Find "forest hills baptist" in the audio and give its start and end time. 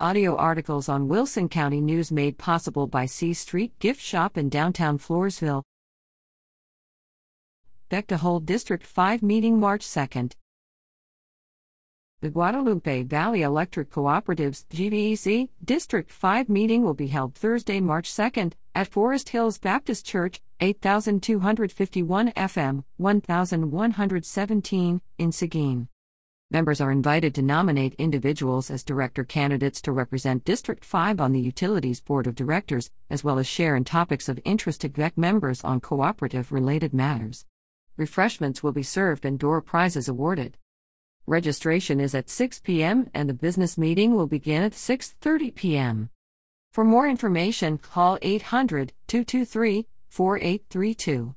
18.88-20.04